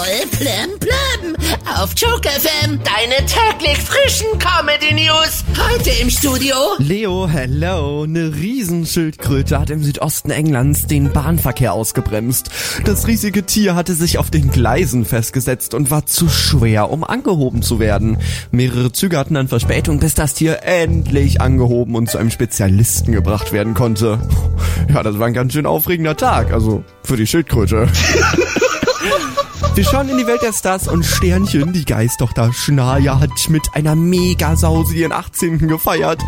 [0.00, 1.36] Voll plem plem.
[1.76, 5.44] Auf Joke FM, deine täglich frischen Comedy News.
[5.58, 6.54] Heute im Studio.
[6.78, 8.04] Leo, hello.
[8.04, 12.48] Eine Riesenschildkröte hat im Südosten Englands den Bahnverkehr ausgebremst.
[12.86, 17.60] Das riesige Tier hatte sich auf den Gleisen festgesetzt und war zu schwer, um angehoben
[17.60, 18.16] zu werden.
[18.52, 23.52] Mehrere Züge hatten dann Verspätung, bis das Tier endlich angehoben und zu einem Spezialisten gebracht
[23.52, 24.18] werden konnte.
[24.88, 27.86] Ja, das war ein ganz schön aufregender Tag, also für die Schildkröte.
[29.80, 31.72] Wir schauen in die Welt der Stars und Sternchen.
[31.72, 35.68] Die Geistochter Schnaya hat mit einer Megasause ihren 18.
[35.68, 36.20] gefeiert.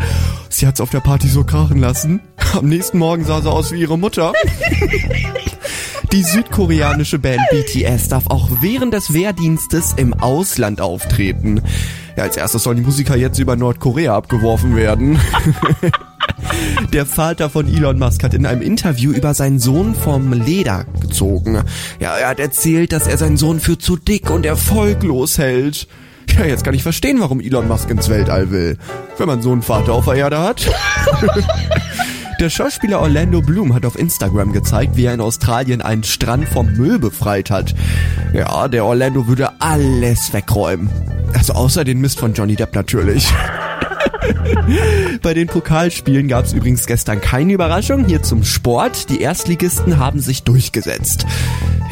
[0.49, 2.21] Sie hat's auf der Party so krachen lassen.
[2.57, 4.33] Am nächsten Morgen sah sie aus wie ihre Mutter.
[6.13, 11.61] Die südkoreanische Band BTS darf auch während des Wehrdienstes im Ausland auftreten.
[12.17, 15.21] Ja, als erstes sollen die Musiker jetzt über Nordkorea abgeworfen werden.
[16.93, 21.63] Der Vater von Elon Musk hat in einem Interview über seinen Sohn vom Leder gezogen.
[22.01, 25.89] Ja, er hat erzählt, dass er seinen Sohn für zu dick und erfolglos hält.
[26.39, 28.79] Ja, jetzt kann ich verstehen, warum Elon Musk ins Weltall will.
[29.19, 30.71] Wenn man so einen Vater auf der Erde hat.
[32.41, 36.73] Der Schauspieler Orlando Bloom hat auf Instagram gezeigt, wie er in Australien einen Strand vom
[36.73, 37.73] Müll befreit hat.
[38.33, 40.91] Ja, der Orlando würde alles wegräumen.
[41.35, 43.33] Also außer den Mist von Johnny Depp natürlich.
[45.23, 48.07] Bei den Pokalspielen gab es übrigens gestern keine Überraschung.
[48.07, 49.11] Hier zum Sport.
[49.11, 51.27] Die Erstligisten haben sich durchgesetzt.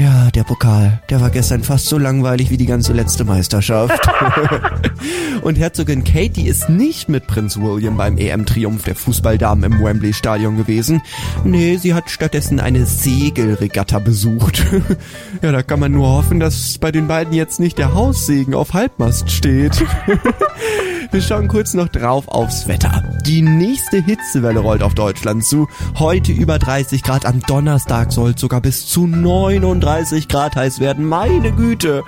[0.01, 4.01] Ja, der Pokal, der war gestern fast so langweilig wie die ganze letzte Meisterschaft.
[5.43, 11.03] Und Herzogin Katie ist nicht mit Prinz William beim EM-Triumph der Fußballdamen im Wembley-Stadion gewesen.
[11.45, 14.65] Nee, sie hat stattdessen eine Segelregatta besucht.
[15.43, 18.73] ja, da kann man nur hoffen, dass bei den beiden jetzt nicht der Haussegen auf
[18.73, 19.84] Halbmast steht.
[21.12, 23.03] Wir schauen kurz noch drauf aufs Wetter.
[23.27, 25.67] Die nächste Hitzewelle rollt auf Deutschland zu.
[25.98, 29.90] Heute über 30 Grad, am Donnerstag soll es sogar bis zu 39
[30.29, 31.05] Grad heiß werden.
[31.05, 32.05] Meine Güte.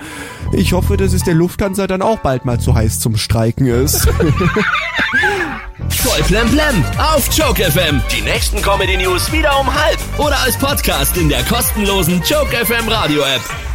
[0.52, 4.08] Ich hoffe, dass es der Lufthansa dann auch bald mal zu heiß zum Streiken ist.
[5.90, 8.00] Voll plem plem auf Joke FM.
[8.16, 12.88] Die nächsten Comedy News wieder um halb oder als Podcast in der kostenlosen Joke FM
[12.88, 13.71] Radio App.